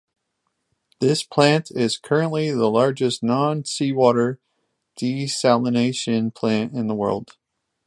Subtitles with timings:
[0.99, 4.39] This plant is currently the largest non-seawater
[4.99, 7.37] desalination plant in the world.